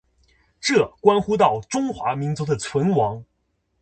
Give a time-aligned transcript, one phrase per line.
[0.59, 3.23] 这关乎到中华民族的存亡。